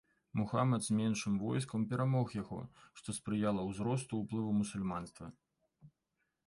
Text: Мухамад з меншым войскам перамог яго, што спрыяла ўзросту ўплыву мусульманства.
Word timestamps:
Мухамад 0.39 0.81
з 0.85 0.95
меншым 0.99 1.33
войскам 1.43 1.83
перамог 1.91 2.27
яго, 2.41 2.57
што 3.01 3.15
спрыяла 3.19 3.61
ўзросту 3.69 4.13
ўплыву 4.25 4.51
мусульманства. 4.63 5.33